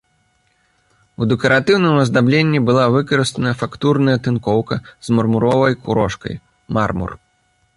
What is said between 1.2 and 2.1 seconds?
У дэкаратыўным